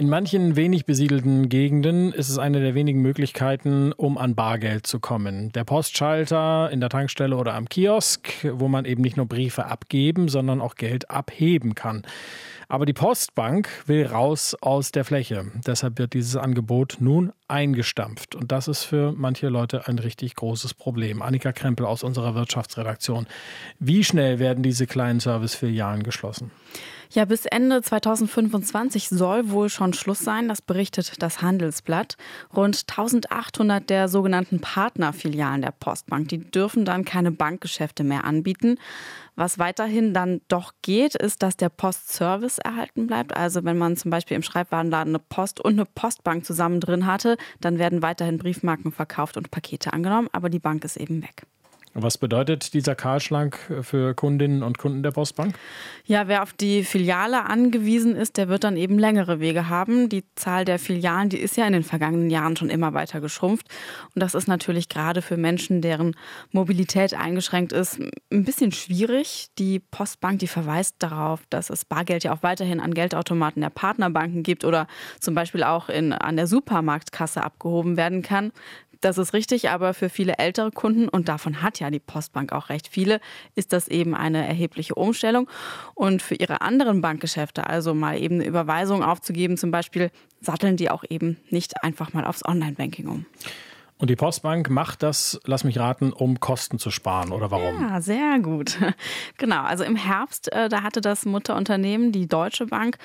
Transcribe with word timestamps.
In 0.00 0.08
manchen 0.08 0.54
wenig 0.54 0.86
besiedelten 0.86 1.48
Gegenden 1.48 2.12
ist 2.12 2.28
es 2.28 2.38
eine 2.38 2.60
der 2.60 2.76
wenigen 2.76 3.02
Möglichkeiten, 3.02 3.92
um 3.92 4.16
an 4.16 4.36
Bargeld 4.36 4.86
zu 4.86 5.00
kommen. 5.00 5.50
Der 5.50 5.64
Postschalter 5.64 6.70
in 6.70 6.78
der 6.78 6.88
Tankstelle 6.88 7.36
oder 7.36 7.54
am 7.54 7.68
Kiosk, 7.68 8.28
wo 8.44 8.68
man 8.68 8.84
eben 8.84 9.02
nicht 9.02 9.16
nur 9.16 9.26
Briefe 9.26 9.66
abgeben, 9.66 10.28
sondern 10.28 10.60
auch 10.60 10.76
Geld 10.76 11.10
abheben 11.10 11.74
kann. 11.74 12.04
Aber 12.68 12.86
die 12.86 12.92
Postbank 12.92 13.68
will 13.86 14.06
raus 14.06 14.54
aus 14.60 14.92
der 14.92 15.04
Fläche. 15.04 15.46
Deshalb 15.66 15.98
wird 15.98 16.12
dieses 16.12 16.36
Angebot 16.36 16.98
nun 17.00 17.32
eingestampft. 17.48 18.36
Und 18.36 18.52
das 18.52 18.68
ist 18.68 18.84
für 18.84 19.14
manche 19.16 19.48
Leute 19.48 19.88
ein 19.88 19.98
richtig 19.98 20.36
großes 20.36 20.74
Problem. 20.74 21.22
Annika 21.22 21.50
Krempel 21.50 21.86
aus 21.86 22.04
unserer 22.04 22.36
Wirtschaftsredaktion. 22.36 23.26
Wie 23.80 24.04
schnell 24.04 24.38
werden 24.38 24.62
diese 24.62 24.86
kleinen 24.86 25.18
Servicefilialen 25.18 26.04
geschlossen? 26.04 26.52
Ja, 27.10 27.24
bis 27.24 27.46
Ende 27.46 27.80
2025 27.80 29.08
soll 29.08 29.50
wohl 29.50 29.70
schon 29.70 29.94
Schluss 29.94 30.18
sein, 30.18 30.46
das 30.46 30.60
berichtet 30.60 31.22
das 31.22 31.40
Handelsblatt. 31.40 32.18
Rund 32.54 32.84
1800 32.86 33.88
der 33.88 34.08
sogenannten 34.08 34.60
Partnerfilialen 34.60 35.62
der 35.62 35.70
Postbank, 35.72 36.28
die 36.28 36.38
dürfen 36.38 36.84
dann 36.84 37.06
keine 37.06 37.32
Bankgeschäfte 37.32 38.04
mehr 38.04 38.24
anbieten. 38.24 38.76
Was 39.36 39.58
weiterhin 39.58 40.12
dann 40.12 40.42
doch 40.48 40.74
geht, 40.82 41.14
ist, 41.14 41.42
dass 41.42 41.56
der 41.56 41.70
Postservice 41.70 42.58
erhalten 42.58 43.06
bleibt. 43.06 43.34
Also 43.34 43.64
wenn 43.64 43.78
man 43.78 43.96
zum 43.96 44.10
Beispiel 44.10 44.36
im 44.36 44.42
Schreibwarenladen 44.42 45.14
eine 45.14 45.24
Post 45.30 45.60
und 45.60 45.74
eine 45.74 45.86
Postbank 45.86 46.44
zusammen 46.44 46.80
drin 46.80 47.06
hatte, 47.06 47.38
dann 47.60 47.78
werden 47.78 48.02
weiterhin 48.02 48.36
Briefmarken 48.36 48.92
verkauft 48.92 49.38
und 49.38 49.50
Pakete 49.50 49.94
angenommen, 49.94 50.28
aber 50.32 50.50
die 50.50 50.58
Bank 50.58 50.84
ist 50.84 50.98
eben 50.98 51.22
weg. 51.22 51.44
Was 52.00 52.16
bedeutet 52.16 52.74
dieser 52.74 52.94
Kahlschlag 52.94 53.58
für 53.82 54.14
Kundinnen 54.14 54.62
und 54.62 54.78
Kunden 54.78 55.02
der 55.02 55.10
Postbank? 55.10 55.58
Ja, 56.04 56.28
wer 56.28 56.44
auf 56.44 56.52
die 56.52 56.84
Filiale 56.84 57.46
angewiesen 57.46 58.14
ist, 58.14 58.36
der 58.36 58.48
wird 58.48 58.62
dann 58.62 58.76
eben 58.76 59.00
längere 59.00 59.40
Wege 59.40 59.68
haben. 59.68 60.08
Die 60.08 60.22
Zahl 60.36 60.64
der 60.64 60.78
Filialen, 60.78 61.28
die 61.28 61.38
ist 61.38 61.56
ja 61.56 61.66
in 61.66 61.72
den 61.72 61.82
vergangenen 61.82 62.30
Jahren 62.30 62.56
schon 62.56 62.70
immer 62.70 62.94
weiter 62.94 63.20
geschrumpft. 63.20 63.66
Und 64.14 64.22
das 64.22 64.36
ist 64.36 64.46
natürlich 64.46 64.88
gerade 64.88 65.22
für 65.22 65.36
Menschen, 65.36 65.82
deren 65.82 66.14
Mobilität 66.52 67.14
eingeschränkt 67.14 67.72
ist, 67.72 67.98
ein 67.98 68.44
bisschen 68.44 68.70
schwierig. 68.70 69.48
Die 69.58 69.80
Postbank, 69.80 70.38
die 70.38 70.46
verweist 70.46 70.96
darauf, 71.00 71.40
dass 71.50 71.68
es 71.68 71.84
Bargeld 71.84 72.22
ja 72.22 72.32
auch 72.32 72.44
weiterhin 72.44 72.78
an 72.78 72.94
Geldautomaten 72.94 73.60
der 73.60 73.70
Partnerbanken 73.70 74.44
gibt 74.44 74.64
oder 74.64 74.86
zum 75.18 75.34
Beispiel 75.34 75.64
auch 75.64 75.88
in, 75.88 76.12
an 76.12 76.36
der 76.36 76.46
Supermarktkasse 76.46 77.42
abgehoben 77.42 77.96
werden 77.96 78.22
kann. 78.22 78.52
Das 79.00 79.16
ist 79.16 79.32
richtig, 79.32 79.70
aber 79.70 79.94
für 79.94 80.08
viele 80.08 80.38
ältere 80.38 80.70
Kunden, 80.70 81.08
und 81.08 81.28
davon 81.28 81.62
hat 81.62 81.78
ja 81.78 81.90
die 81.90 82.00
Postbank 82.00 82.52
auch 82.52 82.68
recht 82.68 82.88
viele, 82.88 83.20
ist 83.54 83.72
das 83.72 83.88
eben 83.88 84.14
eine 84.14 84.46
erhebliche 84.46 84.94
Umstellung. 84.94 85.48
Und 85.94 86.20
für 86.20 86.34
ihre 86.34 86.60
anderen 86.62 87.00
Bankgeschäfte, 87.00 87.66
also 87.66 87.94
mal 87.94 88.20
eben 88.20 88.36
eine 88.36 88.46
Überweisung 88.46 89.04
aufzugeben 89.04 89.56
zum 89.56 89.70
Beispiel, 89.70 90.10
satteln 90.40 90.76
die 90.76 90.90
auch 90.90 91.04
eben 91.08 91.38
nicht 91.50 91.82
einfach 91.84 92.12
mal 92.12 92.24
aufs 92.24 92.44
Online-Banking 92.44 93.06
um. 93.06 93.26
Und 93.98 94.10
die 94.10 94.16
Postbank 94.16 94.70
macht 94.70 95.02
das, 95.02 95.40
lass 95.44 95.64
mich 95.64 95.76
raten, 95.76 96.12
um 96.12 96.38
Kosten 96.38 96.78
zu 96.78 96.92
sparen 96.92 97.32
oder 97.32 97.50
warum? 97.50 97.80
Ja, 97.80 98.00
sehr 98.00 98.38
gut. 98.40 98.78
Genau, 99.36 99.62
also 99.62 99.84
im 99.84 99.96
Herbst, 99.96 100.52
äh, 100.52 100.68
da 100.68 100.82
hatte 100.82 101.00
das 101.00 101.24
Mutterunternehmen, 101.24 102.12
die 102.12 102.26
Deutsche 102.26 102.66
Bank, 102.66 102.98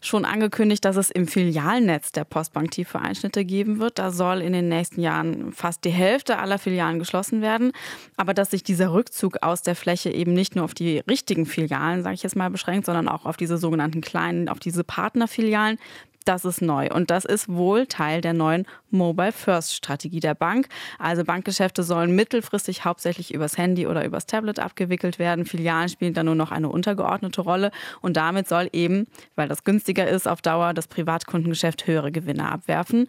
schon 0.00 0.24
angekündigt, 0.24 0.84
dass 0.84 0.96
es 0.96 1.10
im 1.10 1.26
Filialnetz 1.26 2.12
der 2.12 2.24
Postbank 2.24 2.70
tiefe 2.70 2.98
Einschnitte 3.00 3.44
geben 3.44 3.78
wird. 3.78 3.98
Da 3.98 4.10
soll 4.10 4.40
in 4.40 4.52
den 4.52 4.68
nächsten 4.68 5.00
Jahren 5.00 5.52
fast 5.52 5.84
die 5.84 5.90
Hälfte 5.90 6.38
aller 6.38 6.58
Filialen 6.58 6.98
geschlossen 6.98 7.42
werden. 7.42 7.72
Aber 8.16 8.34
dass 8.34 8.50
sich 8.50 8.62
dieser 8.62 8.92
Rückzug 8.92 9.42
aus 9.42 9.62
der 9.62 9.76
Fläche 9.76 10.10
eben 10.10 10.32
nicht 10.32 10.56
nur 10.56 10.64
auf 10.64 10.74
die 10.74 10.98
richtigen 11.00 11.46
Filialen, 11.46 12.02
sage 12.02 12.14
ich 12.14 12.22
jetzt 12.22 12.36
mal, 12.36 12.50
beschränkt, 12.50 12.86
sondern 12.86 13.08
auch 13.08 13.24
auf 13.24 13.36
diese 13.36 13.58
sogenannten 13.58 14.00
kleinen, 14.00 14.48
auf 14.48 14.58
diese 14.58 14.84
Partnerfilialen, 14.84 15.78
das 16.24 16.44
ist 16.44 16.62
neu 16.62 16.88
und 16.90 17.10
das 17.10 17.24
ist 17.24 17.48
wohl 17.48 17.86
Teil 17.86 18.20
der 18.20 18.32
neuen 18.32 18.66
Mobile 18.90 19.32
First 19.32 19.74
Strategie 19.74 20.20
der 20.20 20.34
Bank. 20.34 20.68
Also 20.98 21.24
Bankgeschäfte 21.24 21.82
sollen 21.82 22.14
mittelfristig 22.14 22.84
hauptsächlich 22.84 23.34
übers 23.34 23.58
Handy 23.58 23.86
oder 23.86 24.04
übers 24.04 24.26
Tablet 24.26 24.58
abgewickelt 24.58 25.18
werden. 25.18 25.44
Filialen 25.44 25.88
spielen 25.88 26.14
dann 26.14 26.26
nur 26.26 26.34
noch 26.34 26.50
eine 26.50 26.68
untergeordnete 26.68 27.40
Rolle 27.40 27.70
und 28.00 28.16
damit 28.16 28.48
soll 28.48 28.68
eben, 28.72 29.06
weil 29.36 29.48
das 29.48 29.64
günstiger 29.64 30.08
ist, 30.08 30.26
auf 30.26 30.42
Dauer 30.42 30.74
das 30.74 30.86
Privatkundengeschäft 30.86 31.86
höhere 31.86 32.12
Gewinne 32.12 32.50
abwerfen. 32.50 33.08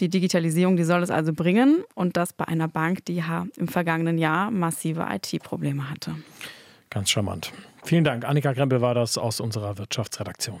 Die 0.00 0.08
Digitalisierung, 0.08 0.76
die 0.76 0.84
soll 0.84 1.02
es 1.02 1.10
also 1.10 1.32
bringen 1.32 1.84
und 1.94 2.16
das 2.16 2.32
bei 2.32 2.46
einer 2.46 2.68
Bank, 2.68 3.04
die 3.04 3.22
im 3.56 3.68
vergangenen 3.68 4.18
Jahr 4.18 4.50
massive 4.50 5.06
IT-Probleme 5.10 5.88
hatte. 5.90 6.14
Ganz 6.90 7.10
charmant. 7.10 7.52
Vielen 7.84 8.04
Dank. 8.04 8.24
Annika 8.24 8.52
Krempel 8.54 8.80
war 8.80 8.94
das 8.94 9.18
aus 9.18 9.40
unserer 9.40 9.78
Wirtschaftsredaktion. 9.78 10.60